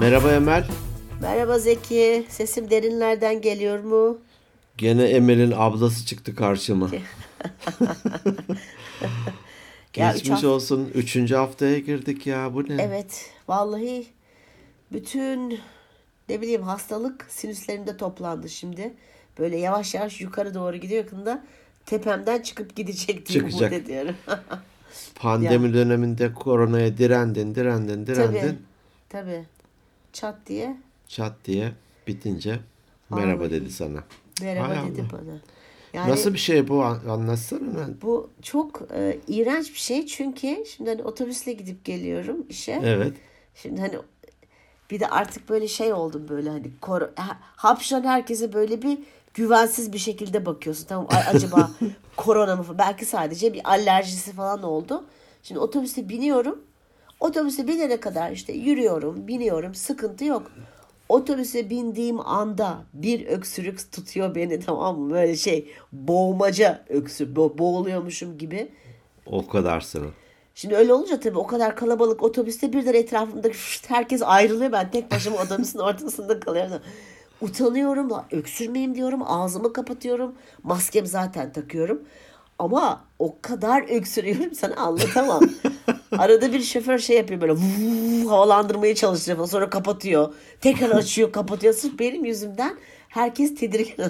[0.00, 0.66] Merhaba Emel.
[1.22, 2.26] Merhaba Zeki.
[2.28, 4.18] Sesim derinlerden geliyor mu?
[4.78, 6.90] Gene Emel'in ablası çıktı karşıma.
[9.96, 10.90] Ya üç Geçmiş hafta- olsun.
[10.94, 12.54] Üçüncü haftaya girdik ya.
[12.54, 12.82] Bu ne?
[12.82, 13.30] Evet.
[13.48, 14.06] Vallahi
[14.92, 15.60] bütün
[16.28, 18.94] ne bileyim hastalık sinüslerimde toplandı şimdi.
[19.38, 21.44] Böyle yavaş yavaş yukarı doğru gidiyor yakında.
[21.86, 23.72] Tepemden çıkıp gidecek diye umut Çıkacak.
[23.72, 24.14] ediyorum.
[25.14, 28.40] Pandemi döneminde koronaya direndin, direndin, direndin.
[28.40, 28.54] tabii.
[29.08, 29.44] Tabii.
[30.20, 30.76] Çat diye
[31.08, 31.72] Çat diye
[32.06, 32.60] bitince
[33.10, 33.50] merhaba Ay.
[33.50, 34.04] dedi sana.
[34.42, 35.12] merhaba Hay dedi Allah.
[35.12, 35.38] bana.
[35.92, 36.82] Yani Nasıl bir şey bu?
[36.84, 37.88] An- Anlatsana.
[38.02, 42.80] bu çok e, iğrenç bir şey çünkü şimdi hani otobüsle gidip geliyorum işe.
[42.84, 43.12] Evet.
[43.54, 43.94] Şimdi hani
[44.90, 48.98] bir de artık böyle şey oldum böyle hani kor ha- hapşıran herkese böyle bir
[49.34, 50.86] güvensiz bir şekilde bakıyorsun.
[50.86, 51.70] Tamam acaba
[52.16, 52.64] korona mı?
[52.78, 55.04] Belki sadece bir alerjisi falan oldu.
[55.42, 56.62] Şimdi otobüse biniyorum.
[57.20, 59.74] Otobüse binene kadar işte yürüyorum, biniyorum.
[59.74, 60.50] Sıkıntı yok.
[61.08, 65.10] Otobüse bindiğim anda bir öksürük tutuyor beni tamam mı?
[65.10, 68.68] Böyle şey boğmaca öksür, bo- boğuluyormuşum gibi.
[69.26, 70.06] O kadar sana.
[70.54, 74.72] Şimdi öyle olunca tabii o kadar kalabalık otobüste birden etrafımda fışt, herkes ayrılıyor.
[74.72, 76.82] Ben tek başıma otobüsün ortasında kalıyorum.
[77.40, 80.34] Utanıyorum, öksürmeyeyim diyorum, ağzımı kapatıyorum.
[80.62, 82.02] Maskem zaten takıyorum.
[82.58, 85.42] Ama o kadar öksürüyorum sana anlatamam.
[86.18, 89.46] Arada bir şoför şey yapıyor böyle vuv, havalandırmaya çalışıyor falan.
[89.48, 90.34] Sonra kapatıyor.
[90.60, 91.74] Tekrar açıyor kapatıyor.
[91.74, 92.76] Sırf benim yüzümden
[93.08, 94.04] herkes tedirgin.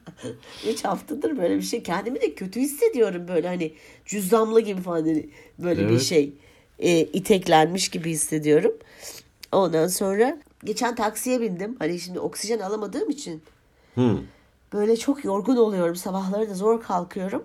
[0.68, 1.82] Üç haftadır böyle bir şey.
[1.82, 3.72] Kendimi de kötü hissediyorum böyle hani
[4.06, 6.02] cüzdanlı gibi falan hani böyle bir Evet.
[6.02, 6.32] şey
[6.78, 8.72] e, iteklenmiş gibi hissediyorum.
[9.52, 11.76] Ondan sonra geçen taksiye bindim.
[11.78, 13.42] Hani şimdi oksijen alamadığım için
[13.94, 14.18] Hı.
[14.72, 15.96] böyle çok yorgun oluyorum.
[15.96, 17.42] Sabahları da zor kalkıyorum.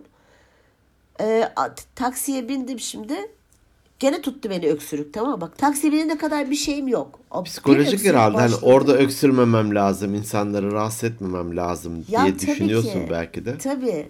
[1.18, 3.16] T- taksiye bindim şimdi.
[4.00, 5.42] Gene tuttu beni öksürük tamam mı?
[5.42, 7.20] Bak taksiye binene kadar bir şeyim yok.
[7.32, 8.38] O Psikolojik herhalde.
[8.38, 10.16] Hani orada öksürmemem lazım.
[10.16, 13.08] insanları rahatsız etmemem lazım Ya diye düşünüyorsun ki.
[13.10, 13.58] belki de.
[13.58, 14.08] Tabii.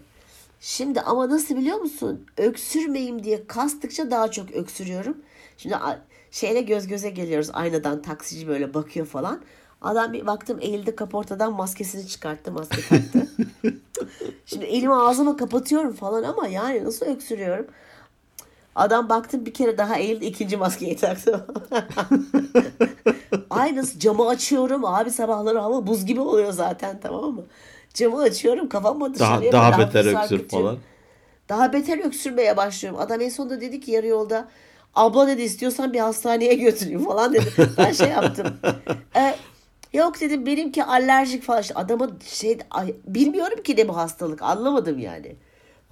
[0.59, 2.25] Şimdi ama nasıl biliyor musun?
[2.37, 5.17] Öksürmeyeyim diye kastıkça daha çok öksürüyorum.
[5.57, 5.75] Şimdi
[6.31, 7.49] şeyle göz göze geliyoruz.
[7.53, 9.41] Aynadan taksici böyle bakıyor falan.
[9.81, 12.51] Adam bir baktım eğildi kaportadan maskesini çıkarttı.
[12.51, 13.27] Maske taktı.
[14.45, 17.67] Şimdi elimi ağzıma kapatıyorum falan ama yani nasıl öksürüyorum?
[18.75, 21.45] Adam baktım bir kere daha eğildi ikinci maskeyi taktı.
[23.49, 27.43] Aynısı camı açıyorum abi sabahları hava buz gibi oluyor zaten tamam mı?
[27.93, 30.77] Camı açıyorum kafamı Daha, dışarıya daha böyle beter öksür falan.
[31.49, 32.99] Daha beter öksürmeye başlıyorum.
[32.99, 34.47] Adam en sonunda dedi ki yarı yolda
[34.95, 37.45] abla dedi istiyorsan bir hastaneye götüreyim falan dedi.
[37.77, 38.47] Ben şey yaptım.
[39.15, 39.35] E,
[39.93, 41.61] yok dedim benimki alerjik falan.
[41.61, 45.35] İşte adamın şey ay, bilmiyorum ki ne bu hastalık anlamadım yani.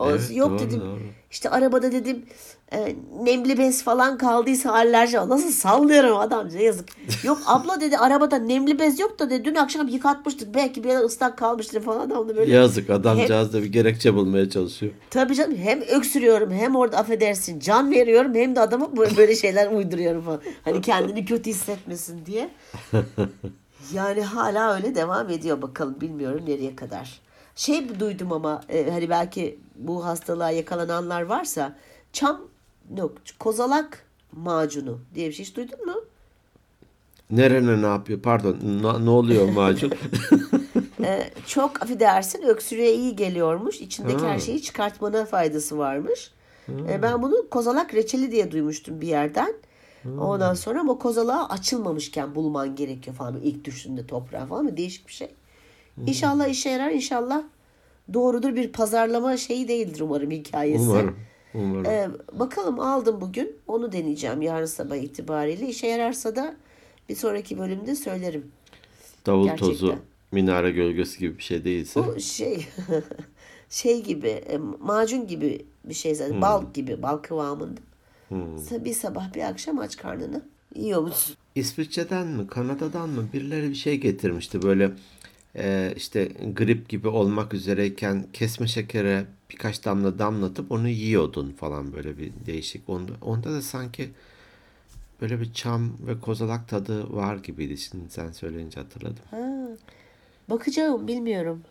[0.04, 1.00] Evet, yok doğru, dedim doğru.
[1.32, 2.26] işte arabada dedim
[2.72, 5.18] e, nemli bez falan kaldıysa alerji.
[5.18, 6.90] Nasıl sallıyorum adamca yazık.
[7.24, 11.38] Yok abla dedi arabada nemli bez yok da dedi dün akşam yıkatmıştık belki bir ıslak
[11.38, 12.54] kalmıştır falan adam da böyle.
[12.54, 14.92] Yazık adamcağız da bir gerekçe bulmaya çalışıyor.
[15.10, 20.22] Tabii canım hem öksürüyorum hem orada affedersin can veriyorum hem de adama böyle şeyler uyduruyorum
[20.22, 20.42] falan.
[20.64, 22.50] Hani kendini kötü hissetmesin diye.
[23.94, 27.22] Yani hala öyle devam ediyor bakalım bilmiyorum nereye kadar.
[27.56, 31.75] Şey duydum ama e, hani belki bu hastalığa yakalananlar varsa
[32.13, 32.41] çam
[32.97, 35.96] yok kozalak macunu diye bir şey hiç duydun mu?
[37.31, 38.19] Nerene ne yapıyor?
[38.22, 38.57] Pardon.
[38.81, 39.91] Na- ne oluyor macun?
[41.03, 43.81] E, çok affedersin öksürüğe iyi geliyormuş.
[43.81, 44.31] İçindeki Ha.
[44.31, 46.31] her şeyi çıkartmana faydası varmış.
[46.90, 49.53] E, ben bunu kozalak reçeli diye duymuştum bir yerden.
[50.20, 53.42] Ondan sonra ama kozalağı açılmamışken bulman gerekiyor falan.
[53.44, 54.60] İlk düştüğünde toprağa falan.
[54.60, 55.30] Ama Değişik bir şey.
[56.08, 56.92] İnşallah işe yarar.
[56.92, 57.44] İnşallah
[58.14, 60.90] doğrudur bir pazarlama şeyi değildir umarım hikayesi.
[60.90, 61.16] Umarım.
[61.54, 61.86] Umarım.
[61.86, 63.56] E, bakalım aldım bugün.
[63.68, 65.68] Onu deneyeceğim yarın sabah itibariyle.
[65.68, 66.56] İşe yararsa da
[67.10, 68.52] bir sonraki bölümde söylerim.
[69.26, 69.70] Davul gerçekten.
[69.70, 69.96] tozu,
[70.32, 72.04] minare gölgesi gibi bir şey değilse.
[72.08, 72.68] Bu şey
[73.70, 76.41] şey gibi e, macun gibi bir şey zaten.
[76.41, 77.82] Bal gibi bal kıvamında.
[78.72, 80.42] Bir sabah bir akşam aç karnını.
[80.76, 81.36] Yiyor musun?
[81.56, 84.92] İsviçre'den mi, Kanada'dan mı birileri bir şey getirmişti böyle
[85.56, 92.18] e, işte grip gibi olmak üzereyken kesme şekere birkaç damla damlatıp onu yiyordun falan böyle
[92.18, 92.90] bir değişik.
[92.90, 94.10] Onda, onda da sanki
[95.22, 99.24] böyle bir çam ve kozalak tadı var gibiydi şimdi sen söyleyince hatırladım.
[100.50, 101.62] Bakacağım bilmiyorum.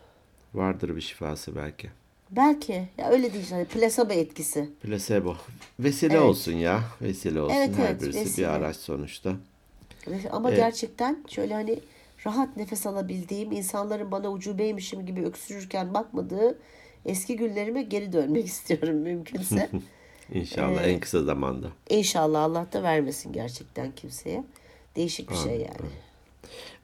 [0.55, 1.91] Vardır bir şifası belki.
[2.37, 2.89] Belki.
[2.99, 4.69] Ya öyle değil hani plasebo etkisi.
[4.83, 5.37] Placebo.
[5.81, 6.23] Vesile Evet.
[6.23, 6.81] olsun ya.
[7.03, 8.47] Vesile olsun Evet, her evet, birisi vesile.
[8.47, 9.33] bir araç sonuçta.
[10.31, 11.79] Ama gerçekten şöyle hani
[12.27, 16.59] rahat nefes alabildiğim, insanların bana ucubeymişim gibi öksürürken bakmadığı
[17.07, 19.71] eski günlerime geri dönmek istiyorum mümkünse.
[20.33, 21.67] İnşallah en kısa zamanda.
[21.91, 24.45] İnşallah Allah da vermesin gerçekten kimseye.
[24.97, 25.91] Değişik bir şey yani.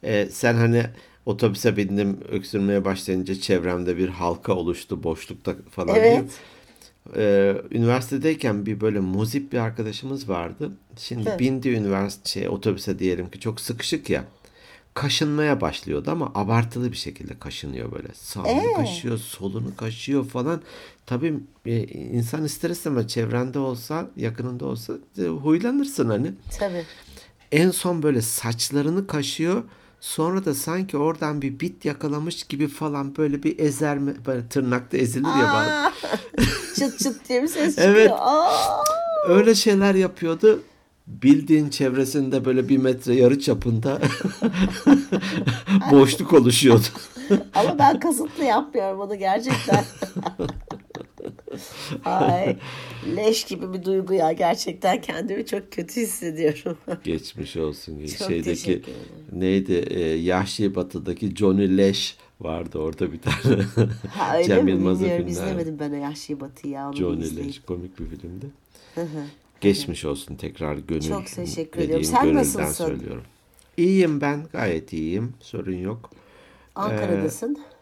[0.04, 0.84] Ee, sen hani
[1.26, 6.12] otobüse bindim öksürmeye başlayınca çevremde bir halka oluştu boşlukta falan Evet.
[6.12, 6.24] diyor.
[7.16, 10.72] Ee, üniversitedeyken bir böyle muzip bir arkadaşımız vardı.
[10.98, 11.38] Şimdi Hı.
[11.38, 14.24] bindi üniversite şey, otobüse diyelim ki çok sıkışık ya.
[14.94, 18.08] Kaşınmaya başlıyordu ama abartılı bir şekilde kaşınıyor böyle.
[18.14, 18.72] Sağını Ee?
[18.72, 20.62] kaşıyor, solunu kaşıyor falan.
[21.06, 21.34] Tabii
[21.66, 26.32] e, insan ister istemez çevrende olsa, yakınında olsa e, huylanırsın hani.
[26.58, 26.84] Tabii.
[27.52, 29.62] En son böyle saçlarını kaşıyor.
[30.00, 35.28] Sonra da sanki oradan bir bit yakalamış gibi falan böyle bir ezerme, böyle tırnakta ezilir
[35.28, 35.70] ya bazı.
[35.70, 35.92] Aa,
[36.76, 37.96] çıt çıt diye bir ses Evet.
[38.08, 38.16] çıkıyor.
[38.20, 38.82] Aa!
[39.28, 40.62] Öyle şeyler yapıyordu.
[41.06, 43.98] Bildiğin çevresinde böyle bir metre yarı çapında
[45.90, 46.86] boşluk oluşuyordu.
[47.54, 49.84] Ama ben kasıtlı yapmıyorum onu gerçekten.
[52.04, 52.56] Ay
[53.16, 54.32] leş gibi bir duygu ya.
[54.32, 56.78] Gerçekten kendimi çok kötü hissediyorum.
[57.04, 58.06] Geçmiş olsun.
[58.18, 58.82] Çok Şeydeki
[59.32, 59.72] neydi?
[59.90, 63.62] E, Yahşi Batı'daki Johnny Leş vardı orada bir tane.
[64.08, 64.70] Ha, öyle Cem mi?
[64.70, 65.26] Yılmaz'ın Bilmiyorum.
[65.26, 65.42] filmler.
[65.46, 66.92] İzlemedim ben Yahşi Batı'yı ya.
[66.98, 67.48] Johnny izleyeyim.
[67.48, 68.46] Leş komik bir filmdi.
[68.94, 69.24] Hı hı.
[69.60, 71.02] Geçmiş olsun tekrar gönül.
[71.08, 72.04] Çok teşekkür ediyorum.
[72.04, 72.84] Sen nasılsın?
[72.86, 73.22] söylüyorum.
[73.76, 75.34] İyiyim ben gayet iyiyim.
[75.40, 76.10] Sorun yok.
[76.74, 77.54] Ankara'dasın.
[77.54, 77.79] Ee,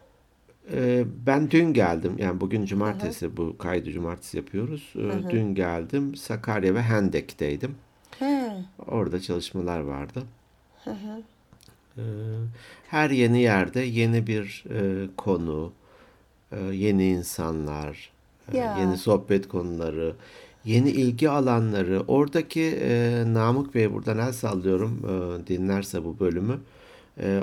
[1.27, 2.13] ben dün geldim.
[2.17, 4.93] Yani bugün cumartesi bu kaydı cumartesi yapıyoruz.
[4.95, 6.15] Ee, Dün geldim.
[6.15, 7.75] Sakarya ve Hendek'teydim.
[8.19, 8.51] He.
[8.87, 10.23] Orada çalışmalar vardı.
[11.97, 12.01] Ee,
[12.87, 15.71] her yeni yerde yeni bir e, konu,
[16.51, 18.11] e, yeni insanlar,
[18.53, 18.77] e, Ya.
[18.79, 20.15] yeni sohbet konuları,
[20.65, 22.03] yeni ilgi alanları.
[22.07, 26.53] Oradaki e, Namık Bey buradan el sallıyorum e, dinlerse bu bölümü.
[26.53, 26.78] E,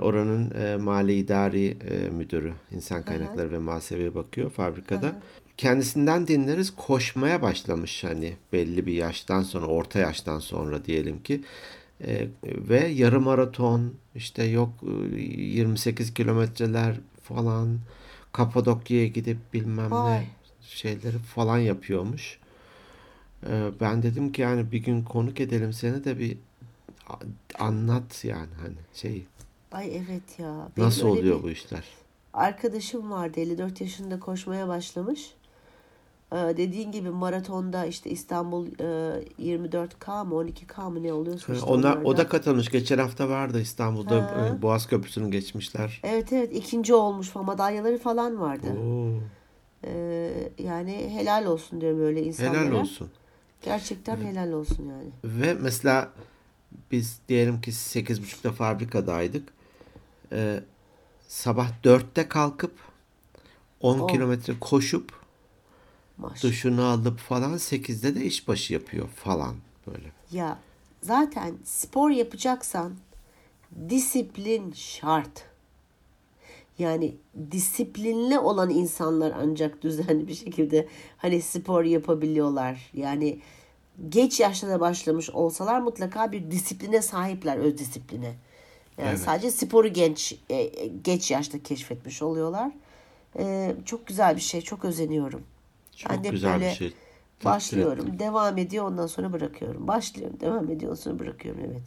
[0.02, 5.20] oranın e, mali idari e, müdürü, insan kaynakları ve muhasebeye bakıyor fabrikada.
[5.56, 11.43] Kendisinden dinleriz koşmaya başlamış hani belli bir yaştan sonra, orta yaştan sonra diyelim ki.
[12.05, 14.70] E, ve yarım maraton işte yok
[15.17, 17.78] e, 28 kilometreler falan
[18.32, 20.20] Kapadokya'ya gidip bilmem Vay.
[20.20, 20.26] ne
[20.62, 22.38] şeyleri falan yapıyormuş.
[23.46, 26.37] E, ben dedim ki yani bir gün konuk edelim seni de bir
[27.58, 29.26] anlat yani hani şey
[29.76, 30.69] Ay evet ya.
[30.76, 31.84] Benim nasıl öyle oluyor bir bu işler?
[32.32, 35.34] Arkadaşım vardı 54 yaşında koşmaya başlamış.
[36.32, 41.99] Ee, dediğin gibi maratonda işte İstanbul e, 24K mı 12K mı ne oluyorsa işte Onlar,
[42.05, 42.69] o da katılmış.
[42.70, 44.31] Geçen hafta vardı İstanbul'da Ha.
[44.58, 46.00] e, Boğaz Köprüsü'nü geçmişler.
[46.05, 48.67] Evet evet ikinci olmuş falan madalyaları falan vardı.
[48.84, 49.20] Oo,
[49.84, 52.64] Ee, yani helal olsun diyorum öyle insanlara.
[52.64, 53.11] helal olsun.
[53.62, 55.11] Gerçekten helal olsun yani.
[55.25, 56.12] Ve mesela
[56.93, 59.56] biz diyelim ki 8.30'da fabrikadaydık.
[60.32, 60.61] Ee,
[61.28, 62.73] sabah 4'te kalkıp
[63.81, 64.08] 10 Oh.
[64.08, 65.12] kilometre koşup
[66.19, 66.43] Maşallah.
[66.43, 69.56] duşunu alıp falan 8'de de işbaşı yapıyor falan
[69.87, 70.12] böyle.
[70.32, 70.58] Ya
[71.02, 72.94] zaten spor yapacaksan
[73.88, 75.44] disiplin şart.
[76.78, 77.14] Yani
[77.50, 82.90] disiplinli olan insanlar ancak düzenli bir şekilde hani spor yapabiliyorlar.
[82.94, 83.40] Yani
[84.08, 88.34] geç yaşta da başlamış olsalar mutlaka bir disipline sahipler, öz disipline.
[88.99, 89.19] Evet.
[89.19, 92.71] sadece sporu genç e, e, geç yaşta keşfetmiş oluyorlar.
[93.39, 95.43] E, çok güzel bir şey, çok özeniyorum.
[95.97, 96.89] Çok Ben de güzel böyle bir şey.
[96.89, 98.19] Takdir Başlıyorum, ettim.
[98.19, 99.88] devam ediyor, ondan sonra bırakıyorum.
[99.88, 101.61] Başlıyorum, devam ediyor, ondan sonra bırakıyorum.
[101.71, 101.83] Evet.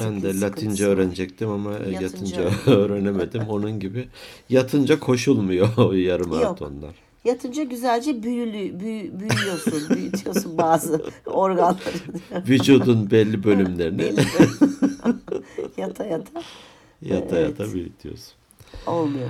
[0.00, 0.92] Ben de Latince var.
[0.92, 3.42] öğrenecektim ama Yatınca yatınca öğrenemedim.
[3.48, 4.08] Onun gibi
[4.48, 6.94] yatınca koşulmuyor yarım maratonlar.
[7.26, 11.78] Yatınca güzelce büyülü, büyü, büyüyorsun, büyütüyorsun bazı organları.
[12.48, 14.20] Vücudun belli bölümlerini Belli
[15.76, 16.42] yata yata
[17.02, 17.58] yata Evet.
[17.60, 18.32] yata büyütüyorsun.
[18.86, 19.28] olmuyor.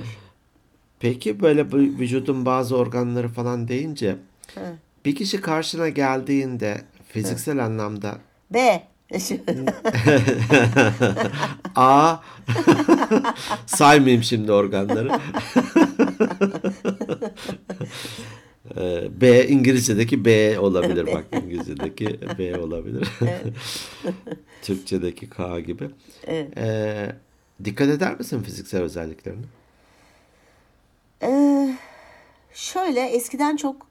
[0.99, 4.15] Peki böyle vücudun bazı organları falan deyince
[4.55, 4.61] Ha.
[5.05, 8.17] bir kişi karşına geldiğinde fiziksel anlamda
[8.53, 8.83] B.
[11.75, 12.15] A
[13.65, 15.09] saymayayım şimdi organları.
[18.77, 23.07] Ee, B İngilizce'deki B olabilir bak İngilizce'deki B olabilir.
[24.61, 25.89] Türkçe'deki K gibi.
[26.27, 26.57] Evet.
[26.57, 27.15] Ee,
[27.63, 29.45] dikkat eder misin fiziksel özelliklerine?
[31.23, 31.77] Ee,
[32.53, 33.87] şöyle eskiden çok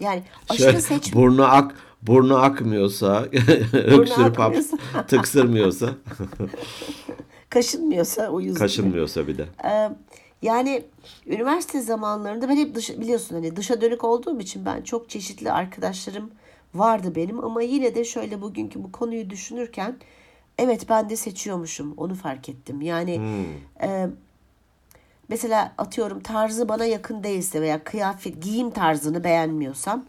[0.00, 3.20] yani aşırı Şöyle seç burnu ak burnu akmıyorsa,
[3.72, 4.56] öksürüp hap
[5.08, 5.94] tıksırmıyorsa,
[7.50, 8.58] kaşınmıyorsa o yüzden.
[8.58, 9.46] kaşınmıyorsa bir de.
[9.64, 9.90] Ee,
[10.46, 10.84] yani
[11.26, 16.30] üniversite zamanlarında ben hep dış, biliyorsun hani dışa dönük olduğum için ben çok çeşitli arkadaşlarım
[16.74, 19.96] vardı benim ama yine de şöyle bugünkü bu konuyu düşünürken
[20.58, 22.80] evet ben de seçiyormuşum onu fark ettim.
[22.80, 23.20] Yani
[23.82, 24.08] e,
[25.28, 30.04] mesela atıyorum tarzı bana yakın değilse veya kıyafet giyim tarzını beğenmiyorsam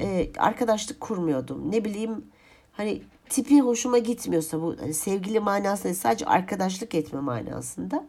[0.00, 1.72] e, arkadaşlık kurmuyordum.
[1.72, 2.24] Ne bileyim
[2.72, 8.04] hani tipi hoşuma gitmiyorsa bu hani sevgili manasında sadece arkadaşlık etme manasında.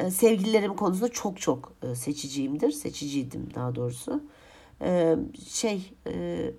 [0.00, 2.70] E, sevgililerim konusunda çok çok e, seçiciyimdir.
[2.70, 4.22] Seçiciydim daha doğrusu.
[4.82, 5.16] E,
[5.48, 6.50] şey e,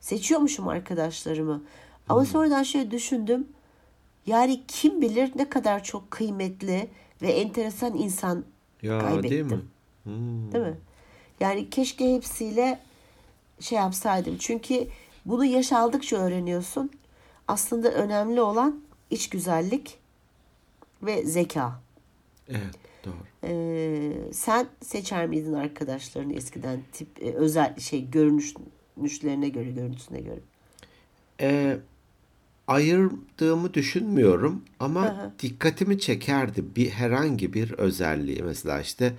[0.00, 1.62] seçiyormuşum arkadaşlarımı.
[2.08, 3.48] Ama sonradan şöyle düşündüm.
[4.26, 6.88] Yani kim bilir ne kadar çok kıymetli
[7.22, 8.44] ve enteresan insan
[8.82, 9.30] Ya kaybettim.
[9.30, 9.60] değil mi?
[10.04, 10.52] Hmm.
[10.52, 10.76] Değil mi?
[11.40, 12.78] Yani keşke hepsiyle
[13.60, 14.36] şey yapsaydım.
[14.38, 14.88] Çünkü
[15.24, 16.90] bunu yaş aldıkça öğreniyorsun.
[17.48, 18.80] Aslında önemli olan
[19.10, 19.98] iç güzellik
[21.02, 21.80] ve zeka.
[22.48, 23.14] Evet doğru.
[23.44, 30.40] Ee, sen seçer miydin arkadaşlarını eskiden tip e, özel şey görünüşlerine göre, görüntüsüne göre?
[31.40, 31.78] Ee,
[32.66, 35.32] ayırdığımı düşünmüyorum ama hı.
[35.42, 39.14] dikkatimi çekerdi bir herhangi bir özelliği mesela işte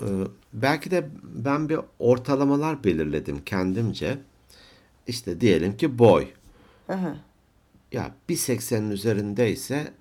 [0.00, 0.06] e,
[0.52, 4.18] belki de ben bir ortalamalar belirledim kendimce
[5.06, 6.26] işte diyelim ki boy
[6.86, 7.16] hı.
[7.92, 9.92] ya 1.80'in üzerindeyse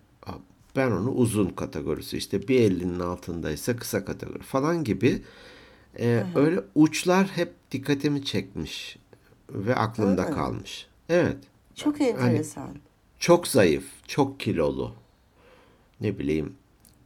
[0.80, 5.22] ben onu uzun kategorisi işte 1.50'nin altındaysa kısa kategori falan gibi
[6.00, 8.98] e, öyle uçlar hep dikkatimi çekmiş
[9.50, 10.88] ve aklımda kalmış.
[11.10, 11.38] Evet.
[11.76, 12.70] Çok enteresan.
[13.20, 14.94] çok zayıf, çok kilolu.
[16.02, 16.54] Ne bileyim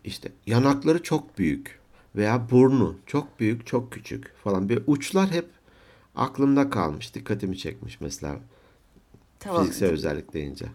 [0.03, 1.79] işte yanakları çok büyük
[2.15, 4.69] veya burnu çok büyük, çok küçük falan.
[4.69, 5.49] Bir uçlar hep
[6.15, 8.39] aklımda kalmış, dikkatimi çekmiş mesela
[9.39, 9.61] Tamam.
[9.61, 10.65] fiziksel özellik deyince.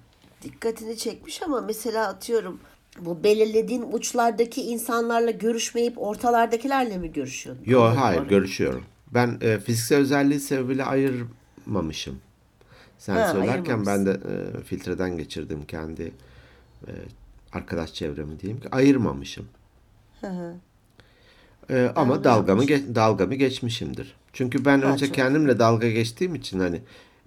[0.42, 2.60] dikkatini çekmiş ama mesela atıyorum
[3.04, 7.62] bu belirlediğin uçlardaki insanlarla görüşmeyip ortalardakilerle mi görüşüyordun?
[7.66, 8.28] Yok hayır orayı.
[8.30, 8.82] görüşüyorum.
[9.14, 12.18] Ben e, fiziksel özelliği sebebiyle ayırmamışım.
[12.98, 16.02] Sen Ha, söylerken ben de e, filtreden geçirdim kendi
[16.86, 16.90] e,
[17.52, 19.48] arkadaş çevremi diyeyim ki ayırmamışım.
[21.70, 24.14] E, ama dalgamı ge- dalgamı geçmişimdir.
[24.32, 26.80] Çünkü ben önce çok- kendimle dalga geçtiğim için hani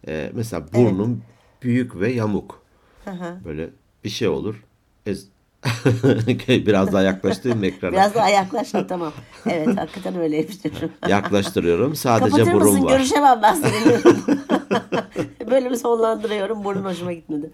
[0.08, 1.24] e, mesela burnum
[1.62, 2.62] büyük ve yamuk.
[3.46, 3.70] Böyle
[4.04, 4.63] bir şey olur.
[5.06, 5.28] Ez-
[6.48, 7.91] Biraz daha yaklaştırayım ekrana.
[7.91, 9.13] Biraz daha yaklaştın tamam.
[9.46, 10.91] Evet hakikaten öyleymiş diyorum.
[11.08, 11.96] Yaklaştırıyorum.
[11.96, 12.86] Sadece Kapatır burun mısın?
[12.86, 12.98] var.
[12.98, 14.00] Görüşemem ben seninle.
[15.51, 16.63] Bölümü sonlandırıyorum.
[16.63, 17.51] Burnun hoşuma gitmedi.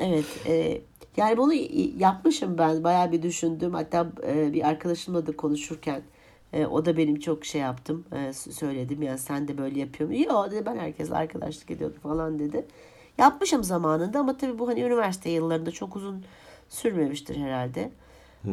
[0.00, 0.24] evet.
[0.46, 0.80] E,
[1.16, 1.52] yani bunu
[1.98, 2.84] yapmışım ben.
[2.84, 3.74] Bayağı bir düşündüm.
[3.74, 6.02] Hatta e, bir arkadaşımla da konuşurken
[6.52, 8.04] e, o da benim çok şey yaptım.
[8.12, 10.22] E, söyledim yani sen de böyle yapıyor musun?
[10.22, 12.66] Yok dedi ben herkesle arkadaşlık ediyordum falan dedi.
[13.18, 16.24] Yapmışım zamanında ama tabii bu hani üniversite yıllarında çok uzun
[16.68, 17.92] sürmemiştir herhalde.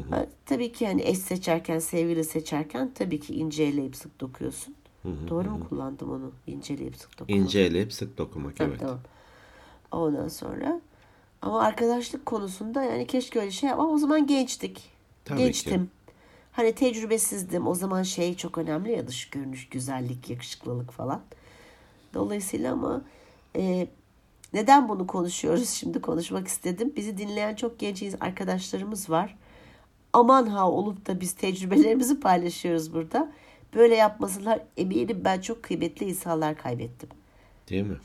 [0.10, 4.76] Ha, tabii ki hani eş seçerken, sevgili seçerken tabii ki inceleyip sık dokuyorsun.
[5.30, 6.32] Doğru mu kullandım onu?
[6.48, 7.40] İnceleyip sık dokumak.
[7.40, 8.80] İnceleyip sık dokumak Ha, evet.
[8.80, 9.00] Tamam.
[9.92, 10.82] Ondan sonra
[11.42, 13.94] ama arkadaşlık konusunda yani keşke öyle şey yapmam.
[13.94, 14.90] O zaman gençtik.
[15.26, 15.44] Tabii ki.
[15.44, 15.90] Gençtim.
[16.52, 17.68] Hani tecrübesizdim.
[17.68, 21.22] O zaman şey çok önemli ya dış görünüş, güzellik, yakışıklılık falan.
[22.14, 23.02] Dolayısıyla ama
[23.56, 23.88] e,
[24.54, 25.70] neden bunu konuşuyoruz?
[25.70, 26.94] Şimdi konuşmak istedim.
[26.96, 29.38] Bizi dinleyen çok genç arkadaşlarımız var.
[30.14, 33.32] Aman ha olup da biz tecrübelerimizi paylaşıyoruz burada.
[33.76, 37.10] Böyle yapmasalar eminim ben çok kıymetli insanlar kaybettim.
[37.70, 37.98] Değil mi?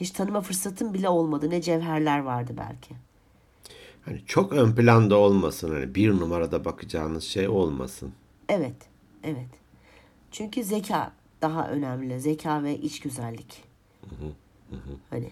[0.00, 1.50] Hiç tanıma fırsatım bile olmadı.
[1.50, 2.94] Ne cevherler vardı belki.
[4.04, 5.70] Hani çok ön planda olmasın.
[5.70, 8.12] Hani bir numarada bakacağınız şey olmasın.
[8.48, 8.76] Evet,
[9.24, 9.48] evet.
[10.30, 12.20] Çünkü zeka daha önemli.
[12.20, 13.64] Zeka ve iç güzellik.
[15.10, 15.30] Hani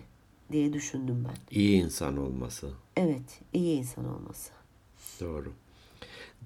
[0.52, 1.57] diye düşündüm ben.
[1.59, 2.71] İyi insan olması.
[2.97, 4.50] Evet, iyi insan olması.
[5.21, 5.52] Doğru.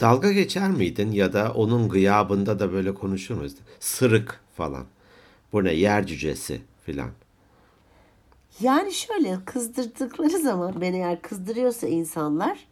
[0.00, 3.56] Dalga geçer miydin ya da onun gıyabında da böyle konuşur muydun?
[3.80, 4.85] Sırık falan.
[5.52, 7.11] Bu ne yer cücesi filan.
[8.61, 12.66] Yani şöyle kızdırdıkları zaman beni eğer kızdırıyorsa insanlar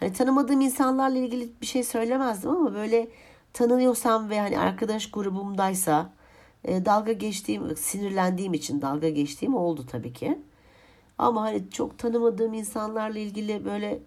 [0.00, 3.08] hani tanımadığım insanlarla ilgili bir şey söylemezdim ama böyle
[3.52, 6.12] tanıyorsam ve hani arkadaş grubumdaysa
[6.64, 10.38] e, dalga geçtiğim, sinirlendiğim için dalga geçtiğim oldu tabii ki.
[11.20, 13.98] Ama hani çok tanımadığım insanlarla ilgili böyle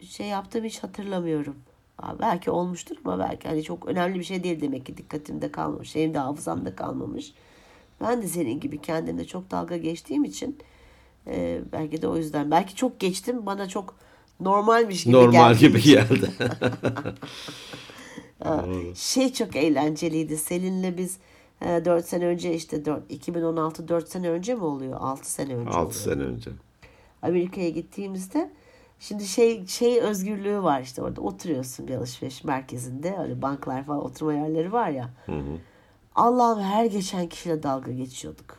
[0.00, 1.56] şey yaptığımı hiç hatırlamıyorum.
[1.98, 5.96] Aa, belki olmuştur ama belki hani çok önemli bir şey değil demek ki dikkatimde kalmamış.
[5.96, 7.32] Benim de hafızamda kalmamış.
[8.00, 10.58] Ben de senin gibi kendimle çok dalga geçtiğim için
[11.26, 12.50] e, belki de o yüzden.
[12.50, 13.94] Belki çok geçtim bana çok
[14.40, 15.58] normalmiş gibi Normal geldi.
[15.58, 16.30] gibi geldi.
[18.94, 20.36] Şey çok eğlenceliydi.
[20.36, 21.18] Selin'le biz
[21.62, 24.98] e, 4 sene önce işte 4, 2016 4 sene önce mi oluyor?
[25.00, 25.92] 6 sene önce 6 oluyor.
[25.92, 26.50] sene önce.
[27.22, 28.50] Amerika'ya gittiğimizde
[29.00, 34.32] şimdi şey şey özgürlüğü var işte orada oturuyorsun bir alışveriş merkezinde öyle banklar falan oturma
[34.32, 35.10] yerleri var ya.
[36.14, 38.56] Allah'ım her geçen kişiyle dalga geçiyorduk.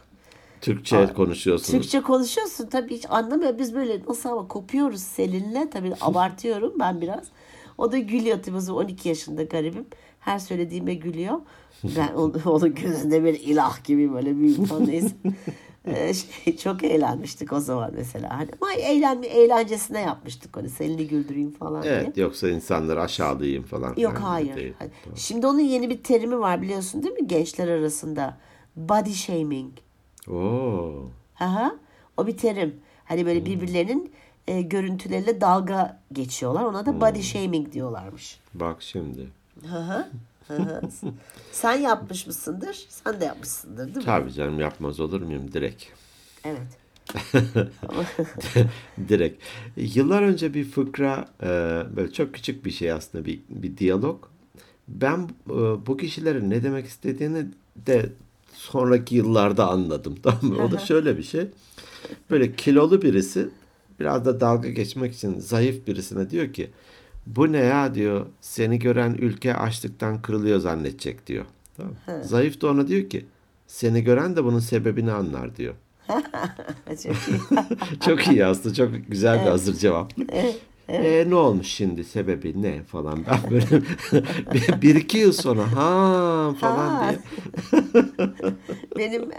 [0.62, 1.72] Türkçe konuşuyorsunuz.
[1.72, 3.58] Türkçe konuşuyorsun tabii hiç anlamıyor.
[3.58, 5.70] Biz böyle nasıl ama kopuyoruz Selin'le.
[5.72, 7.28] Tabii abartıyorum ben biraz.
[7.78, 9.86] O da gülüyor tabii o zaman 12 yaşında garibim.
[10.20, 11.40] Her söylediğime gülüyor.
[11.84, 15.16] Ben onun, onun gözünde bir ilah gibi böyle falan neyse.
[15.86, 18.38] Ee, şey, çok eğlenmiştik o zaman mesela.
[18.38, 21.94] Hani ama eğlenme eğlencesine yapmıştık hani seni güldüreyim falan diye.
[21.94, 23.88] Evet yoksa insanları aşağılayayım falan.
[23.88, 24.56] Yok filan hayır.
[24.56, 24.74] değil.
[24.80, 28.38] Hani Şimdi onun yeni bir terimi var biliyorsun değil mi gençler arasında?
[28.76, 29.72] Body shaming.
[30.30, 31.10] Oo.
[31.40, 31.76] Aha,
[32.18, 32.76] o bir terim.
[33.06, 34.12] Hani böyle birbirlerinin
[34.48, 36.64] e, görüntüleriyle dalga geçiyorlar.
[36.64, 38.40] Ona da body shaming diyorlarmış.
[38.54, 39.28] Bak şimdi.
[39.70, 40.08] Hı hı.
[41.52, 42.86] Sen yapmış mısındır?
[42.90, 44.04] Sen de yapmışsındır değil mi?
[44.04, 45.84] Tabii canım yapmaz olur muyum direkt.
[46.44, 46.68] Evet.
[49.10, 49.44] Direkt.
[49.78, 51.48] Yıllar önce bir fıkra, e,
[51.96, 54.26] böyle çok küçük bir şey aslında bir, bir diyalog.
[54.88, 55.54] Ben e,
[55.88, 58.10] bu kişilerin ne demek istediğini de
[58.54, 60.16] sonraki yıllarda anladım.
[60.24, 60.64] Tamam mı?
[60.64, 61.48] O da şöyle bir şey.
[62.32, 63.50] Böyle kilolu birisi
[64.00, 66.70] biraz da dalga geçmek için zayıf birisine diyor ki
[67.36, 71.46] bu ne ya diyor seni gören ülke açlıktan kırılıyor zannedecek diyor.
[71.78, 71.94] Tamam.
[72.24, 73.26] Zayıf da ona diyor ki
[73.68, 75.74] seni gören de bunun sebebini anlar diyor.
[76.88, 77.40] Çok iyi.
[78.06, 78.76] Çok iyi aslında.
[78.76, 80.14] Çok güzel bir hazır cevap.
[80.90, 82.04] E, ne olmuş şimdi?
[82.04, 83.20] Sebebi ne falan.
[83.28, 83.82] Ben böyle
[84.54, 87.10] bir, bir iki yıl sonra ha falan Ha.
[87.10, 87.20] diye.
[88.98, 89.30] benim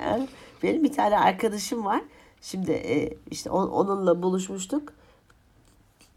[0.62, 2.00] benim bir tane arkadaşım var.
[2.42, 4.92] Şimdi e, işte on- onunla buluşmuştuk.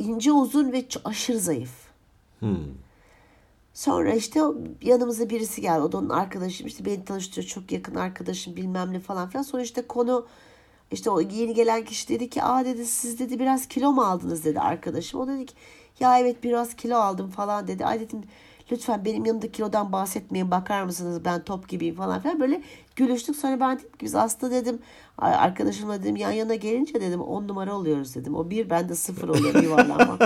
[0.01, 1.71] İnce uzun ve aşırı zayıf.
[2.39, 2.57] Hmm.
[3.73, 4.39] Sonra işte
[4.81, 5.81] yanımıza birisi geldi.
[5.81, 6.67] O da onun arkadaşım.
[6.67, 7.47] işte beni tanıştırıyor.
[7.47, 9.43] Çok yakın arkadaşım bilmem ne falan filan.
[9.43, 10.27] Sonra işte konu
[10.91, 14.45] işte o yeni gelen kişi dedi ki aa dedi siz dedi biraz kilo mu aldınız
[14.45, 15.19] dedi arkadaşım.
[15.19, 15.53] O dedi ki
[15.99, 17.85] ya evet biraz kilo aldım falan dedi.
[17.85, 18.23] Ay dedim
[18.71, 22.39] lütfen benim yanımda kilodan bahsetmeyin bakar mısınız ben top gibiyim falan filan.
[22.39, 22.61] Böyle
[22.95, 24.79] gülüştük sonra ben dedim ki biz aslında dedim
[25.17, 28.35] "Ay, arkadaşımla dedim yan yana gelince dedim on numara oluyoruz dedim.
[28.35, 30.17] O bir ben de sıfır oluyor yuvarlanma.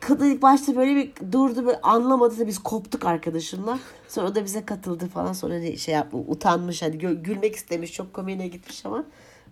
[0.00, 3.78] Kadın ilk başta böyle bir durdu böyle anlamadı da biz koptuk arkadaşımla.
[4.08, 5.32] Sonra o da bize katıldı falan.
[5.32, 9.04] Sonra şey yaptı utanmış hani gülmek istemiş çok komiğine gitmiş ama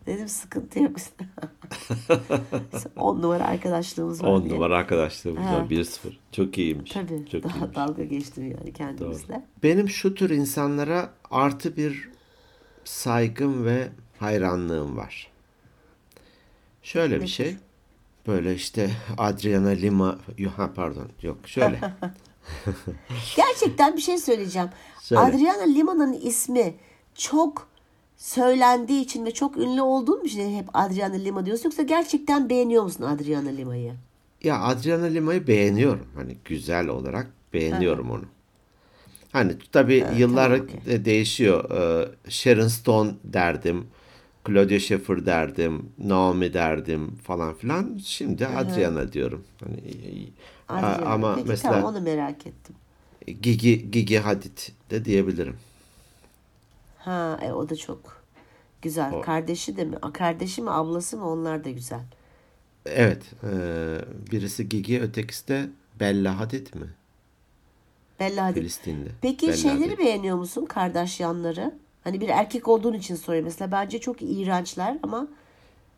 [0.09, 0.97] dedim sıkıntı yok.
[2.97, 4.55] On numara arkadaşlığımız var 10 diye.
[4.55, 5.57] numara arkadaşlığımız Ha.
[5.57, 5.71] var.
[5.71, 6.13] 1-0.
[6.33, 6.91] Çok iyiymiş.
[6.91, 7.77] Tabii Çok daha iyiymiş.
[7.77, 9.45] dalga geçtim yani kendimizle.
[9.63, 12.11] Benim şu tür insanlara artı bir
[12.85, 15.31] saygım ve hayranlığım var.
[16.83, 17.57] Şöyle bir şey.
[18.27, 20.19] Böyle işte Adriana Lima,
[20.57, 21.81] ha pardon yok şöyle.
[23.37, 24.69] Gerçekten bir şey söyleyeceğim.
[25.01, 25.21] Söyle.
[25.23, 26.75] Adriana Lima'nın ismi
[27.15, 27.69] çok
[28.19, 33.05] söylendiği için ve çok ünlü olduğu için hep Adriana Lima diyorsun yoksa gerçekten beğeniyor musun
[33.05, 33.93] Adriana Lima'yı?
[34.45, 36.07] Ya Adriana Lima'yı beğeniyorum.
[36.15, 38.25] Hani güzel olarak beğeniyorum onu.
[39.33, 40.81] Hani tabii yıllar tamam, okey.
[40.87, 41.71] de- değişiyor.
[41.71, 43.87] Ee, Sharon Stone derdim.
[44.47, 45.89] Claudia Schiffer derdim.
[45.99, 47.99] Naomi derdim falan filan.
[48.05, 49.45] Şimdi Adriana diyorum.
[49.61, 49.81] Hani,
[50.69, 51.13] Adriana.
[51.13, 52.75] ama Peki mesela tamam onu merak ettim.
[53.43, 54.59] Gigi Gigi Hadid
[54.91, 55.57] de diyebilirim.
[57.09, 58.23] Ha e, o da çok
[58.83, 59.23] güzel.
[59.23, 59.97] Kardeşi de mi?
[60.03, 62.01] A, Kardeşi mi ablası mı onlar da güzel.
[62.87, 63.51] Evet, e,
[64.31, 66.87] birisi Gigi, ötekisi de Bella Hadid mi?
[68.21, 68.55] Bella Hadid.
[68.61, 69.09] Filistinli.
[69.23, 69.99] Peki Bella şeyleri Hadid.
[69.99, 71.75] beğeniyor musun Kardashianları?
[72.05, 73.73] Hani bir erkek olduğun için soruyorum mesela.
[73.73, 75.29] Bence çok iğrençler ama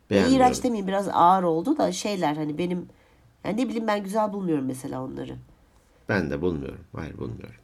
[0.09, 0.37] Beğenmiyorum.
[0.41, 2.89] iğrenç demeyeyim biraz ağır oldu da şeyler hani benim
[3.43, 5.35] yani ne bileyim ben güzel bulmuyorum mesela onları.
[6.09, 6.85] Ben de bulmuyorum.
[6.95, 7.61] Hayır bulmuyorum.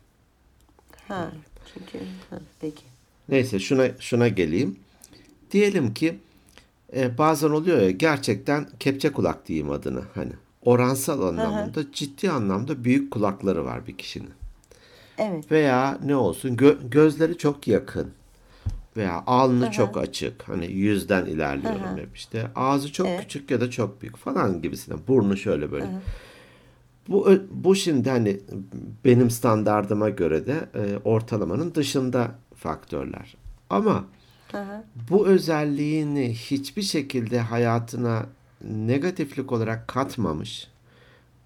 [1.07, 1.31] Ha
[1.73, 2.83] çünkü ha, peki.
[3.29, 4.75] Neyse şuna şuna geleyim.
[5.51, 6.15] Diyelim ki
[6.95, 13.11] e, bazen oluyor ya gerçekten kepçe kulak diyeyim adını hani oransal anlamda ciddi anlamda büyük
[13.11, 14.29] kulakları var bir kişinin.
[15.17, 15.51] Evet.
[15.51, 18.07] Veya ne olsun gö- gözleri çok yakın
[18.97, 24.01] veya alnı çok açık hani yüzden ilerliyorum hep işte ağzı çok küçük ya da çok
[24.01, 25.85] büyük falan gibisine burnu şöyle böyle.
[27.09, 28.39] Bu ö- bu şimdi hani
[29.05, 33.35] benim standardıma göre de e, ortalamanın dışında faktörler.
[33.69, 34.05] Ama
[35.09, 38.25] bu özelliğini hiçbir şekilde hayatına
[38.61, 40.67] negatiflik olarak katmamış.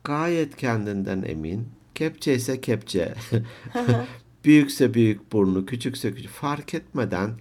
[0.04, 1.68] Gayet kendinden emin.
[1.96, 3.14] Kepçe ise kepçe.
[4.46, 7.32] Büyükse büyük burnu, küçükse küçük fark etmeden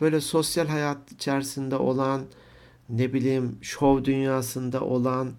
[0.00, 2.22] böyle sosyal hayat içerisinde olan
[2.88, 5.32] ne bileyim şov dünyasında olan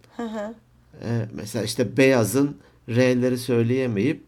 [1.04, 2.58] e, mesela işte Beyaz'ın
[2.90, 4.24] R'leri söyleyemeyip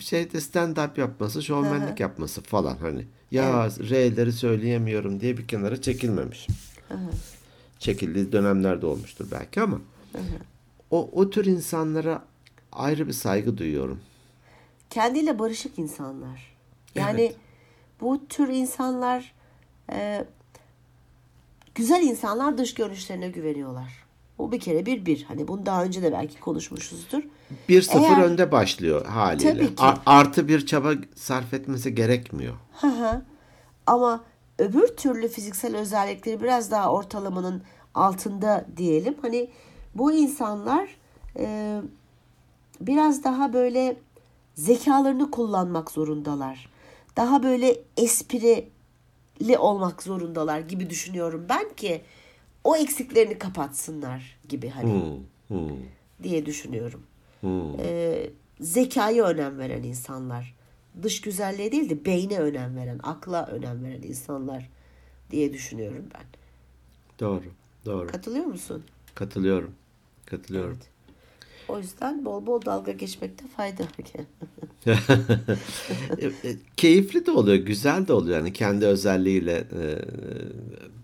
[0.00, 3.04] şeyde stand-up yapması, şovmenlik yapması falan hani.
[3.30, 6.46] Ya R'leri söyleyemiyorum diye bir kenara çekilmemiş.
[7.78, 9.80] Çekildiği dönemlerde olmuştur belki ama
[10.90, 12.24] o, o tür insanlara
[12.72, 14.00] ayrı bir saygı duyuyorum.
[14.90, 16.56] Kendiyle barışık insanlar.
[16.94, 17.36] Yani Evet.
[18.00, 19.34] bu tür insanlar
[19.92, 20.24] e,
[21.74, 24.07] güzel insanlar dış görünüşlerine güveniyorlar.
[24.38, 25.24] Bu bir kere bir bir.
[25.24, 27.22] Hani bunu daha önce de belki konuşmuşuzdur.
[27.68, 29.52] 1-0 Eğer- önde başlıyor haliyle.
[29.52, 29.84] Tabii ki.
[30.06, 32.54] Artı bir çaba sarf etmesi gerekmiyor.
[32.80, 33.22] Hı hı.
[33.86, 34.24] Ama
[34.58, 37.62] öbür türlü fiziksel özellikleri biraz daha ortalamanın
[37.94, 39.14] altında diyelim.
[39.22, 39.50] Hani
[39.94, 40.88] bu insanlar
[41.38, 41.80] e,
[42.80, 43.96] biraz daha böyle
[44.54, 46.68] zekalarını kullanmak zorundalar.
[47.16, 52.02] Daha böyle esprili olmak zorundalar gibi düşünüyorum ben ki
[52.64, 54.92] o eksiklerini kapatsınlar gibi hani
[55.48, 55.76] Hmm, hmm,
[56.22, 57.02] diye düşünüyorum.
[57.40, 57.80] hmm.
[57.80, 60.54] Ee, zekaya önem veren insanlar.
[61.02, 64.70] Dış güzelliğe değil de beyne önem veren, akla önem veren insanlar
[65.30, 66.24] diye düşünüyorum ben.
[67.20, 67.44] Doğru,
[67.84, 68.06] doğru.
[68.06, 68.84] Katılıyor musun?
[69.14, 69.74] Katılıyorum,
[70.26, 70.78] katılıyorum.
[71.68, 74.26] O yüzden bol bol dalga geçmekte fayda var.
[76.18, 78.36] E, e, Keyifli de oluyor, güzel de oluyor.
[78.38, 79.82] Yani kendi özelliğiyle e,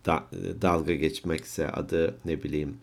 [0.06, 0.24] da-
[0.62, 2.76] dalga geçmekse adı ne bileyim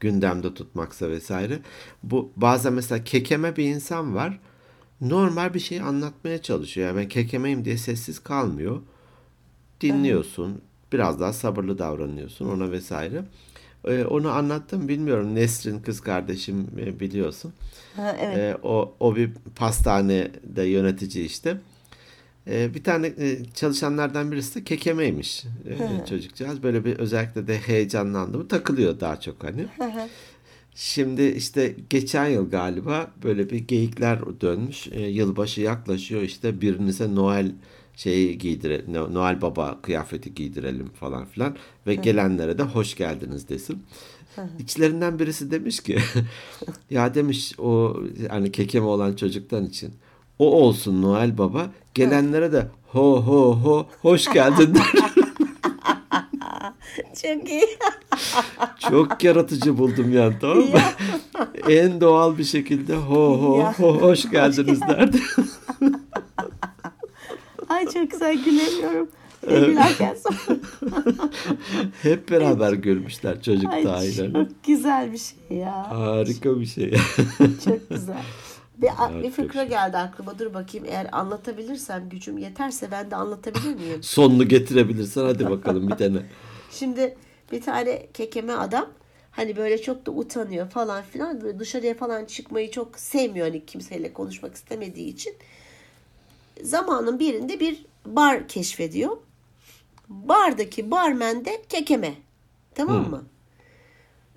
[0.00, 1.58] gündemde tutmaksa vesaire.
[2.02, 4.38] Bu bazen mesela kekeme bir insan var.
[5.00, 6.86] Normal bir şey anlatmaya çalışıyor.
[6.88, 8.80] Yani ben kekemeyim diye sessiz kalmıyor.
[9.80, 10.60] Dinliyorsun.
[10.92, 13.24] Biraz daha sabırlı davranıyorsun ona vesaire.
[13.84, 15.34] E, onu anlattım bilmiyorum.
[15.34, 17.52] Nesrin kız kardeşim e, biliyorsun.
[17.96, 18.38] Ha, evet.
[18.38, 21.56] E, o, o bir pastanede yönetici işte.
[22.46, 26.62] E, bir tane e, çalışanlardan birisi de kekemeymiş e, çocukcağız.
[26.62, 29.66] Böyle bir özellikle de heyecanlandı mı takılıyor daha çok hani.
[30.74, 34.88] Şimdi işte geçen yıl galiba böyle bir geyikler dönmüş.
[34.92, 37.52] E, yılbaşı yaklaşıyor işte birinize Noel
[37.96, 43.82] şeyi giydire No- Noel Baba kıyafeti giydirelim falan filan ve gelenlere de hoş geldiniz desin.
[44.58, 45.98] İçlerinden birisi demiş ki
[46.90, 47.96] ya demiş o
[48.30, 49.94] hani kekeme olan çocuktan için
[50.38, 54.82] o olsun Noel Baba gelenlere de ho ho ho hoş geldin der.
[57.22, 57.66] Çok iyi.
[58.90, 60.80] Çok yaratıcı buldum yani tamam mı?
[61.68, 63.72] en doğal bir şekilde ho ho Ya.
[63.78, 65.20] ho hoş geldiniz derdi.
[67.72, 69.08] Ay çok güzel gülemiyorum.
[69.48, 70.16] Gülerken.
[72.02, 74.32] Hep beraber gülmüşler çocuk Ay dahil.
[74.32, 75.90] çok güzel bir şey ya.
[75.90, 76.90] Harika bir şey.
[77.64, 78.22] Çok güzel.
[78.78, 80.38] Bir, bir Evet, fıkra çok- geldi aklıma.
[80.38, 84.02] Dur bakayım eğer anlatabilirsem gücüm yeterse ben de anlatabilir miyim?
[84.02, 86.18] Sonunu getirebilirsen hadi bakalım bir tane.
[86.70, 87.16] Şimdi
[87.52, 88.86] bir tane kekeme adam
[89.30, 94.12] hani böyle çok da utanıyor falan filan böyle dışarıya falan çıkmayı çok sevmiyor hani kimseyle
[94.12, 95.34] konuşmak istemediği için.
[96.62, 99.16] Zamanın birinde bir bar keşfediyor.
[100.08, 102.14] Bardaki barmen de kekeme.
[102.74, 103.24] Tamam mı?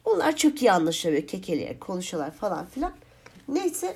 [0.05, 2.93] Onlar çok iyi anlaşıyor kekeleyerek konuşuyorlar falan filan.
[3.47, 3.95] Neyse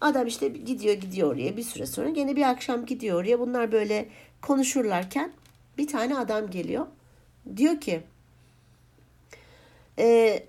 [0.00, 3.40] adam işte gidiyor gidiyor oraya bir süre sonra gene bir akşam gidiyor oraya.
[3.40, 4.08] Bunlar böyle
[4.42, 5.32] konuşurlarken
[5.78, 6.86] bir tane adam geliyor.
[7.56, 8.02] Diyor ki
[9.98, 10.46] "Ee,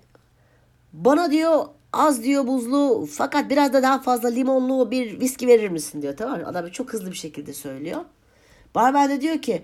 [0.92, 6.02] bana diyor az diyor buzlu fakat biraz da daha fazla limonlu bir viski verir misin
[6.02, 6.46] diyor tamam mı?
[6.46, 8.00] Adam çok hızlı bir şekilde söylüyor.
[8.74, 9.62] Barmen de diyor ki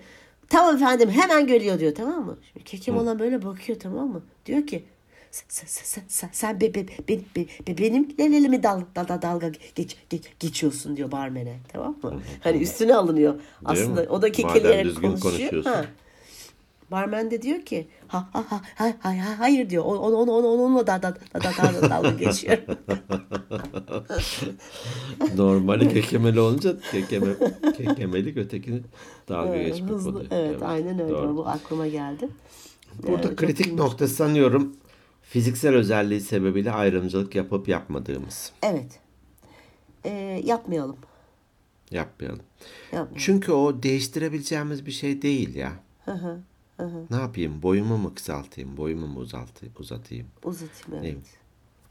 [0.49, 2.39] tamam efendim hemen geliyor diyor tamam mı?
[2.53, 4.23] Şimdi kekim olan böyle bakıyor tamam mı?
[4.47, 4.85] Diyor ki
[5.31, 9.23] sen, sen, sen, sen, sen be, be, be, be, be, benim elimi dal, dal, dal,
[9.23, 12.21] dalga geç, geç, geçiyorsun diyor barmene tamam mı?
[12.41, 13.35] Hani üstüne alınıyor.
[13.65, 14.09] Aslında mi?
[14.09, 15.65] o da kekeleyerek konuşuyor.
[15.65, 15.85] Ha.
[16.91, 19.85] Barmen de diyor ki ha ha ha ha, ha, ha hayır diyor.
[19.85, 22.59] Onu onu onu onunla da da da da da dalga geçiyor.
[25.37, 27.29] Normali kekemeli olunca kekeme,
[27.77, 28.81] kekemelik ötekini
[29.29, 30.11] dalga Evet, geçmek hızlı.
[30.11, 30.27] oluyor.
[30.31, 31.13] Evet, aynen öyle.
[31.13, 31.37] doğru.
[31.37, 32.29] Bu aklıma geldi.
[33.07, 34.77] Burada Evet, kritik nokta sanıyorum
[35.23, 38.53] fiziksel özelliği sebebiyle ayrımcılık yapıp yapmadığımız.
[38.63, 39.01] Evet.
[40.05, 40.97] Ee, yapmayalım.
[41.91, 42.41] Yapmayalım.
[42.93, 43.15] Yapmayalım.
[43.17, 45.73] Çünkü o değiştirebileceğimiz bir şey değil ya.
[46.05, 46.41] Hı hı.
[47.11, 47.63] Ne yapayım?
[47.63, 48.77] Boyumu mu kısaltayım?
[48.77, 50.27] Boyumu mu uzaltayım, uzatayım?
[50.45, 51.27] Uzatayım Ne- evet.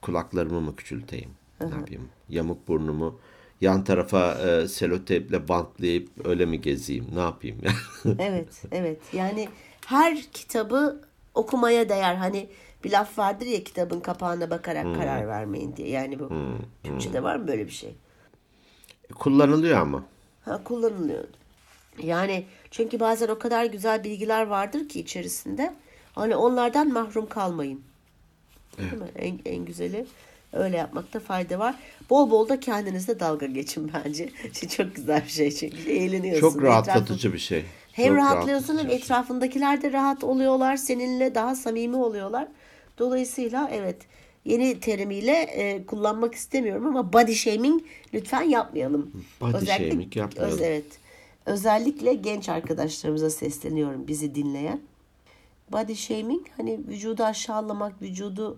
[0.02, 1.30] Kulaklarımı mı küçülteyim?
[1.62, 2.10] Ne yapayım?
[2.30, 3.20] Yamuk burnumu
[3.62, 7.08] yan tarafa e, seloteple bantlayıp öyle mi gezeyim?
[7.14, 7.58] Ne yapayım?
[8.20, 9.00] Evet, evet.
[9.14, 9.50] Yani
[9.86, 11.02] her kitabı
[11.34, 12.16] okumaya değer.
[12.16, 12.50] Hani
[12.84, 15.90] bir laf vardır ya kitabın kapağına bakarak karar vermeyin diye.
[15.90, 16.30] Yani bu
[16.84, 17.96] Türkçe'de var mı böyle bir şey?
[19.16, 20.04] Kullanılıyor ama.
[20.46, 21.24] Ha, kullanılıyor.
[22.04, 22.46] Yani
[22.76, 25.74] çünkü bazen o kadar güzel bilgiler vardır ki içerisinde.
[26.16, 27.82] Hani onlardan mahrum kalmayın.
[28.78, 29.08] Değil mi?
[29.16, 30.06] En, en güzeli
[30.54, 31.76] öyle yapmakta fayda var.
[32.10, 34.30] Bol bol da kendinizle dalga geçin bence.
[34.78, 36.42] Çok güzel bir şey çünkü eğleniyorsun.
[36.42, 37.66] Çok rahatlatıcı Etrafın- bir şey.
[37.92, 38.96] Hem Çok rahatlıyorsun hem şey.
[38.96, 40.76] etrafındakiler de rahat oluyorlar.
[40.78, 42.48] Seninle daha samimi oluyorlar.
[42.98, 43.98] Dolayısıyla evet
[44.46, 47.84] yeni terimiyle e, kullanmak istemiyorum ama body shaming
[48.14, 49.12] lütfen yapmayalım.
[49.42, 50.58] Body shaming yapmayalım.
[50.60, 51.05] Öz, evet.
[51.46, 54.82] Özellikle genç arkadaşlarımıza sesleniyorum bizi dinleyen.
[55.72, 58.58] Body shaming hani vücudu aşağılamak, vücudu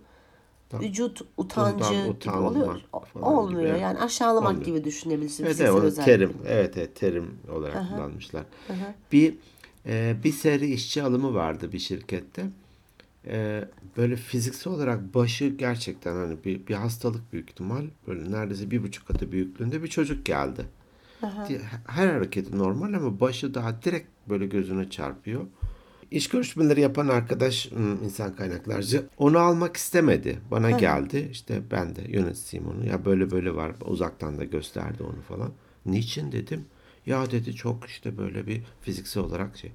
[0.73, 2.81] vücut utancı gibi oluyor.
[3.15, 3.81] Olmuyor gibi.
[3.81, 4.65] yani aşağılamak Olmuyor.
[4.65, 5.45] gibi düşünebilirsin.
[5.45, 6.33] Evet, evet, o terim.
[6.47, 8.43] Evet, evet terim olarak kullanmışlar.
[9.11, 9.35] Bir
[9.87, 12.45] Ee, bir seri işçi alımı vardı bir şirkette.
[13.27, 13.63] Ee,
[13.97, 17.85] böyle fiziksel olarak başı gerçekten hani bir, bir hastalık büyük ihtimal.
[18.07, 20.65] Böyle neredeyse bir buçuk katı büyüklüğünde bir çocuk geldi.
[21.49, 25.41] Di- Her hareketi normal ama başı daha direkt böyle gözüne çarpıyor.
[26.11, 27.65] İş görüşmeleri yapan arkadaş
[28.05, 30.39] insan kaynaklarcı onu almak istemedi.
[30.51, 32.85] Bana geldi işte ben de yönetsiyim onu.
[32.85, 35.51] Ya böyle böyle var uzaktan da gösterdi onu falan.
[35.85, 36.65] Niçin dedim.
[37.05, 39.71] Ya dedi çok işte böyle bir fiziksel olarak şey.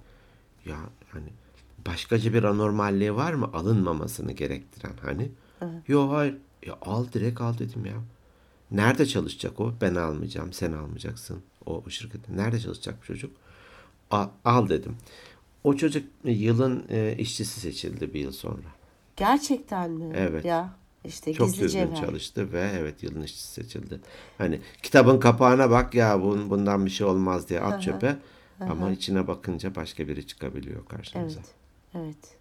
[0.66, 0.76] Ya
[1.10, 1.28] hani
[1.86, 5.30] başkaca bir anormalliği var mı alınmamasını gerektiren hani.
[5.88, 6.34] Yok hayır.
[6.66, 7.94] Ya al direkt al dedim ya.
[8.72, 9.72] Nerede çalışacak o?
[9.80, 10.52] Ben almayacağım.
[10.52, 11.42] Sen almayacaksın.
[11.66, 12.36] O, o şirkette.
[12.36, 13.36] Nerede çalışacak bu çocuk?
[14.10, 14.96] Al, al dedim.
[15.64, 18.68] O çocuk yılın e, işçisi seçildi bir yıl sonra.
[19.16, 20.14] Gerçekten mi?
[20.16, 20.44] Evet.
[20.44, 21.96] Ya işte Çok düzgün cevher.
[21.96, 24.00] çalıştı ve evet yılın işçisi seçildi.
[24.38, 28.16] Hani kitabın kapağına bak ya bun, bundan bir şey olmaz diye at çöpe.
[28.60, 31.40] Ama içine bakınca başka biri çıkabiliyor karşımıza.
[31.40, 31.54] Evet.
[31.94, 32.36] Evet.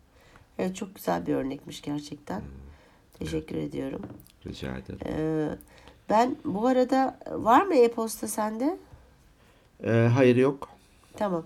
[0.59, 2.39] Evet çok güzel bir örnekmiş gerçekten.
[2.39, 2.47] Hmm.
[3.19, 4.01] Teşekkür ediyorum.
[4.47, 4.99] Rica ederim.
[5.05, 5.57] Ee,
[6.11, 8.77] ben bu arada var mı e-posta sende?
[9.83, 10.69] Ee, hayır yok.
[11.17, 11.43] Tamam.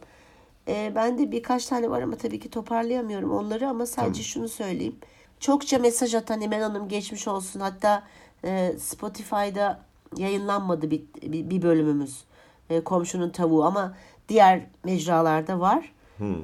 [0.68, 4.96] Ee, ben de birkaç tane var ama tabii ki toparlayamıyorum onları ama sadece şunu söyleyeyim.
[5.40, 7.60] Çokça mesaj atan Emel Hanım geçmiş olsun.
[7.60, 8.04] Hatta
[8.44, 9.80] e, Spotify'da
[10.18, 12.24] yayınlanmadı bir, bir, bölümümüz.
[12.70, 13.94] E, komşunun tavuğu ama
[14.30, 15.92] diğer mecralarda var.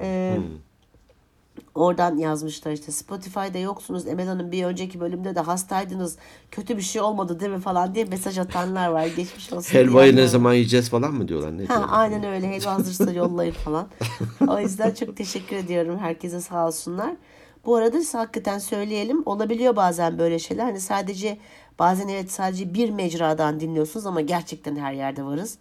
[0.00, 0.38] Ee,
[1.74, 6.16] Oradan yazmışlar işte Spotify'da yoksunuz Emel Hanım bir önceki bölümde de hastaydınız
[6.50, 10.26] kötü bir şey olmadı değil mi falan diye mesaj atanlar var geçmiş olsun Helvayı ne
[10.26, 11.58] zaman yiyeceğiz falan mı diyorlar?
[11.58, 11.88] Ne Ha, diyorlar?
[11.90, 12.50] aynen öyle.
[12.50, 13.86] Helva hazırsa yollayın falan.
[14.48, 15.98] o yüzden çok teşekkür ediyorum.
[15.98, 17.12] Herkese sağ olsunlar.
[17.66, 19.22] Bu arada hakikaten söyleyelim.
[19.26, 20.64] Olabiliyor bazen böyle şeyler.
[20.64, 21.38] Hani sadece
[21.78, 25.58] bazen evet sadece bir mecradan dinliyorsunuz ama gerçekten her yerde varız.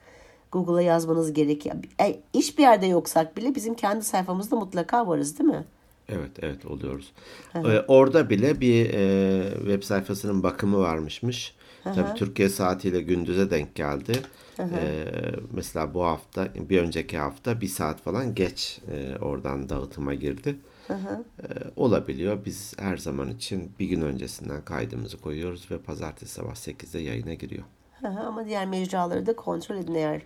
[0.52, 1.76] Google'a yazmanız gerekiyor.
[2.02, 5.64] E, hiçbir yerde yoksak bile bizim kendi sayfamızda mutlaka varız değil mi?
[6.12, 7.12] Evet evet oluyoruz.
[7.56, 11.56] Ee, orada bile bir e, web sayfasının bakımı varmışmış.
[11.84, 14.12] Tabii Türkiye saatiyle gündüze denk geldi.
[14.60, 15.06] Ee,
[15.52, 20.56] mesela bu hafta bir önceki hafta bir saat falan geç e, oradan dağıtıma girdi.
[20.90, 21.44] Ee,
[21.76, 22.46] olabiliyor.
[22.46, 27.64] Biz her zaman için bir gün öncesinden kaydımızı koyuyoruz ve pazartesi sabah 8'de yayına giriyor.
[28.02, 30.22] Hı hı, ama diğer mecraları da kontrol edin eğer.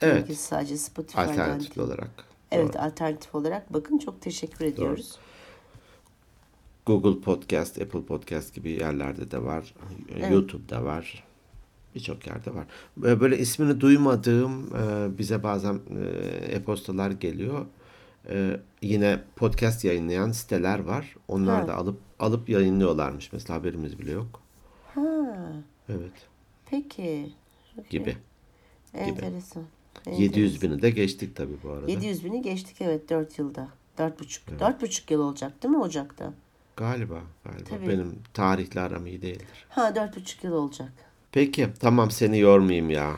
[0.00, 0.36] Evet.
[0.38, 1.86] Sadece Spotify'dan Alternatif değil.
[1.86, 2.29] olarak.
[2.52, 5.18] Evet alternatif olarak bakın çok teşekkür ediyoruz.
[6.86, 9.74] Google Podcast, Apple Podcast gibi yerlerde de var.
[10.30, 11.24] YouTube'da var.
[11.94, 12.66] Birçok yerde var.
[12.96, 16.04] Böyle ismini duymadığım e, bize bazen e,
[16.54, 17.66] e-postalar geliyor.
[18.28, 21.14] E, yine podcast yayınlayan siteler var.
[21.28, 21.68] Onlar Ha.
[21.68, 23.32] da alıp alıp yayınlıyorlarmış.
[23.32, 24.40] Mesela haberimiz bile yok.
[24.94, 25.02] Ha,
[25.88, 26.12] Evet.
[26.66, 27.32] peki.
[27.90, 28.16] Gibi.
[28.94, 29.64] Enteresan.
[30.06, 31.90] 700 bini de geçtik tabii bu arada.
[31.90, 33.68] 700 bini geçtik evet 4 yılda.
[33.98, 36.32] 4,5 4,5 yıl olacak değil mi Ocak'ta?
[36.76, 37.18] Galiba.
[37.44, 37.64] Galiba.
[37.68, 37.88] Tabii.
[37.88, 39.46] Benim tarihle aram iyi değildir.
[39.68, 40.92] Ha 4,5 yıl olacak.
[41.32, 43.10] Peki tamam seni yormayayım ya.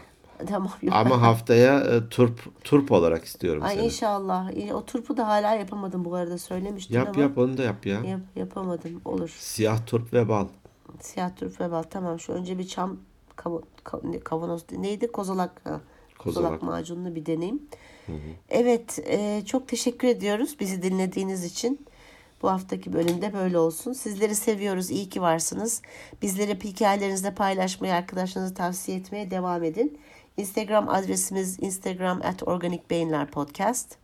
[0.49, 0.73] Tamam.
[0.91, 3.85] Ama haftaya e, turp turp olarak istiyorum Ay seni.
[3.85, 4.51] inşallah.
[4.75, 7.21] O turpu da hala yapamadım bu arada söylemiştin Yap ama.
[7.23, 8.01] yap onu da yap ya.
[8.01, 9.01] Yap, yapamadım.
[9.05, 9.37] Olur.
[9.39, 10.47] Siyah turp ve bal.
[11.01, 11.83] Siyah turp ve bal.
[11.83, 12.97] Tamam şu önce bir çam
[13.37, 15.13] kav- kav- ne- kavanoz neydi?
[15.13, 15.61] Kozalak.
[15.65, 15.81] Ha.
[16.25, 16.63] Kozalak, Kozalak.
[16.63, 17.63] macununu bir deneyim.
[18.49, 21.87] Evet, e, çok teşekkür ediyoruz bizi dinlediğiniz için.
[22.43, 23.93] Bu haftaki bölümde böyle olsun.
[23.93, 24.91] Sizleri seviyoruz.
[24.91, 25.83] İyi ki varsınız.
[26.23, 29.99] Bizleri hikayelerinizde paylaşmayı, arkadaşlarınıza tavsiye etmeye devam edin.
[30.37, 33.97] Instagram adresimiz instagram at organik beyinler podcast.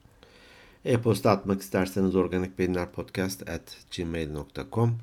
[0.84, 4.98] E-posta atmak isterseniz organikbeyinlerpodcast at gmail.com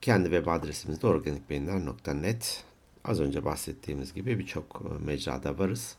[0.00, 2.64] Kendi web adresimiz de organikbeyinler.net
[3.04, 5.96] Az önce bahsettiğimiz gibi birçok e, mecrada varız.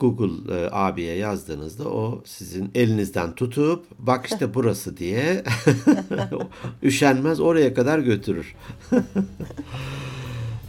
[0.00, 5.44] Google e, abiye yazdığınızda o sizin elinizden tutup bak işte burası diye
[6.82, 8.54] üşenmez oraya kadar götürür.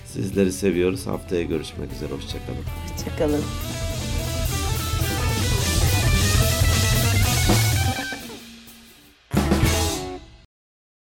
[0.06, 1.08] Sizleri seviyoruz.
[1.08, 2.12] Haftaya görüşmek üzere.
[2.12, 2.64] Hoşçakalın.
[2.96, 3.91] Hoşçakalın.